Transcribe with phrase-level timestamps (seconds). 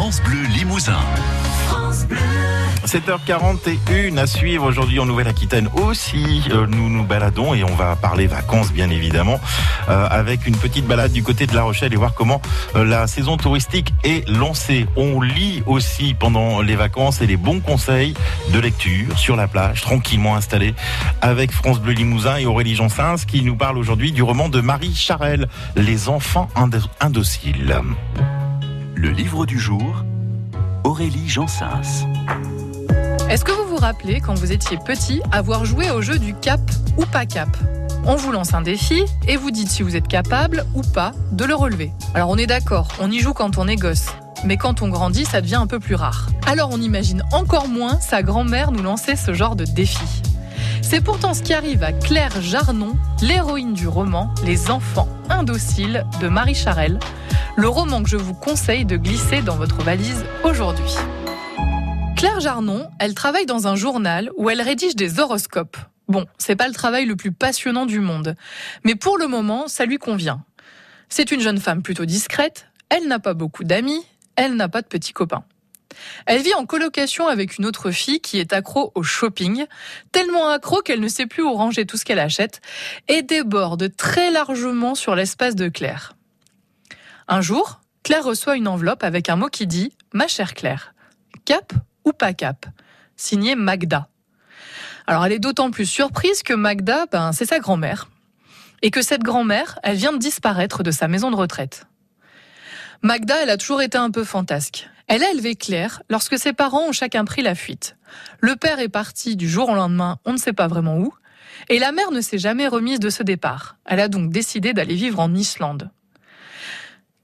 [0.00, 0.96] France Bleu Limousin.
[2.86, 6.42] 7h41 à suivre aujourd'hui en Nouvelle-Aquitaine aussi.
[6.50, 9.38] Euh, nous nous baladons et on va parler vacances bien évidemment
[9.90, 12.40] euh, avec une petite balade du côté de La Rochelle et voir comment
[12.76, 14.86] euh, la saison touristique est lancée.
[14.96, 18.14] On lit aussi pendant les vacances et les bons conseils
[18.54, 20.74] de lecture sur la plage, tranquillement installé
[21.20, 24.94] avec France Bleu Limousin et Aurélie Jansens qui nous parle aujourd'hui du roman de Marie
[24.94, 25.46] Charelle,
[25.76, 26.48] Les enfants
[27.00, 27.76] indociles.
[29.02, 30.04] Le livre du jour,
[30.84, 32.06] Aurélie Jansens.
[33.30, 36.60] Est-ce que vous vous rappelez, quand vous étiez petit, avoir joué au jeu du cap
[36.98, 37.48] ou pas cap?
[38.04, 41.46] On vous lance un défi et vous dites si vous êtes capable ou pas de
[41.46, 41.92] le relever.
[42.14, 44.10] Alors on est d'accord, on y joue quand on est gosse.
[44.44, 46.28] Mais quand on grandit, ça devient un peu plus rare.
[46.46, 50.20] Alors on imagine encore moins sa grand-mère nous lancer ce genre de défi.
[50.90, 56.26] C'est pourtant ce qui arrive à Claire Jarnon, l'héroïne du roman Les enfants indociles de
[56.26, 56.98] Marie Charelle,
[57.56, 60.92] le roman que je vous conseille de glisser dans votre valise aujourd'hui.
[62.16, 65.76] Claire Jarnon, elle travaille dans un journal où elle rédige des horoscopes.
[66.08, 68.34] Bon, c'est pas le travail le plus passionnant du monde,
[68.82, 70.42] mais pour le moment, ça lui convient.
[71.08, 74.88] C'est une jeune femme plutôt discrète, elle n'a pas beaucoup d'amis, elle n'a pas de
[74.88, 75.44] petits copains.
[76.26, 79.66] Elle vit en colocation avec une autre fille qui est accro au shopping,
[80.12, 82.60] tellement accro qu'elle ne sait plus où ranger tout ce qu'elle achète,
[83.08, 86.14] et déborde très largement sur l'espace de Claire.
[87.28, 90.94] Un jour, Claire reçoit une enveloppe avec un mot qui dit⁇ Ma chère Claire,
[91.44, 91.72] cap
[92.04, 92.66] ou pas cap?⁇
[93.16, 94.08] signé Magda.
[95.06, 98.08] Alors elle est d'autant plus surprise que Magda, ben, c'est sa grand-mère.
[98.82, 101.86] Et que cette grand-mère, elle vient de disparaître de sa maison de retraite.
[103.02, 104.88] Magda, elle a toujours été un peu fantasque.
[105.10, 107.96] Elle a élevé Claire lorsque ses parents ont chacun pris la fuite.
[108.38, 111.12] Le père est parti du jour au lendemain, on ne sait pas vraiment où,
[111.68, 113.76] et la mère ne s'est jamais remise de ce départ.
[113.84, 115.90] Elle a donc décidé d'aller vivre en Islande.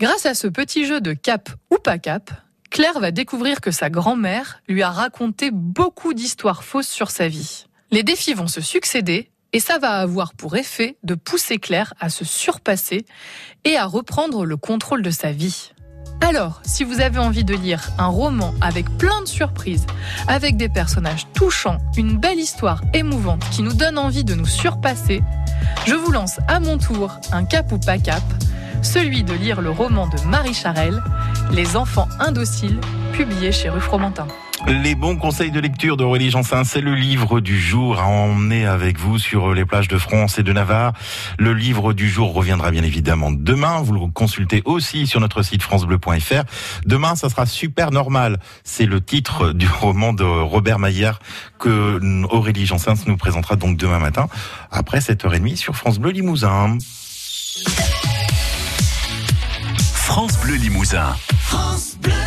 [0.00, 2.30] Grâce à ce petit jeu de cap ou pas cap,
[2.70, 7.66] Claire va découvrir que sa grand-mère lui a raconté beaucoup d'histoires fausses sur sa vie.
[7.90, 12.08] Les défis vont se succéder et ça va avoir pour effet de pousser Claire à
[12.08, 13.04] se surpasser
[13.64, 15.73] et à reprendre le contrôle de sa vie.
[16.26, 19.84] Alors, si vous avez envie de lire un roman avec plein de surprises,
[20.26, 25.22] avec des personnages touchants, une belle histoire émouvante qui nous donne envie de nous surpasser,
[25.86, 28.22] je vous lance à mon tour un cap ou pas cap,
[28.80, 31.02] celui de lire le roman de Marie Charelle,
[31.52, 32.80] Les enfants indociles,
[33.12, 34.26] publié chez Rue Fromentin.
[34.66, 38.98] Les bons conseils de lecture d'Aurélie Jansin, c'est le livre du jour à emmener avec
[38.98, 40.94] vous sur les plages de France et de Navarre.
[41.38, 43.82] Le livre du jour reviendra bien évidemment demain.
[43.82, 46.44] Vous le consultez aussi sur notre site francebleu.fr.
[46.86, 48.38] Demain, ça sera super normal.
[48.62, 51.18] C'est le titre du roman de Robert Maillard
[51.58, 54.28] que Aurélie Jansin nous présentera donc demain matin
[54.70, 56.78] après 7h30 sur France Bleu Limousin.
[59.92, 61.14] France Bleu Limousin.
[61.38, 62.23] France Bleu.